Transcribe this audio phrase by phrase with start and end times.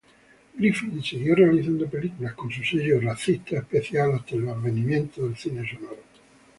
[0.57, 2.99] Griffith siguió realizando películas con su sello
[3.51, 6.01] especial hasta el advenimiento del cine sonoro.